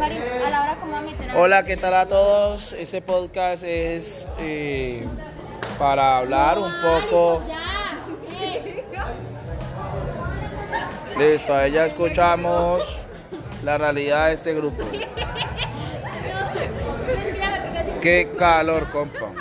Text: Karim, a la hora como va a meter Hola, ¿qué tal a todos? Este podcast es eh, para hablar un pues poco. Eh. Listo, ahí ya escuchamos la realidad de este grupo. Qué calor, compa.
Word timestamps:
Karim, 0.00 0.22
a 0.46 0.50
la 0.50 0.62
hora 0.62 0.76
como 0.80 0.92
va 0.92 0.98
a 1.00 1.02
meter 1.02 1.36
Hola, 1.36 1.62
¿qué 1.62 1.76
tal 1.76 1.92
a 1.92 2.08
todos? 2.08 2.72
Este 2.72 3.02
podcast 3.02 3.64
es 3.64 4.26
eh, 4.38 5.06
para 5.78 6.16
hablar 6.16 6.58
un 6.58 6.72
pues 6.80 7.04
poco. 7.04 7.42
Eh. 8.40 8.82
Listo, 11.18 11.54
ahí 11.54 11.72
ya 11.72 11.84
escuchamos 11.84 12.98
la 13.62 13.76
realidad 13.76 14.28
de 14.28 14.32
este 14.32 14.54
grupo. 14.54 14.82
Qué 18.00 18.32
calor, 18.38 18.88
compa. 18.88 19.32